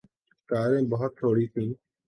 کاریں 0.49 0.81
بہت 0.91 1.11
تھوڑی 1.17 1.45
تھیں۔ 1.53 1.71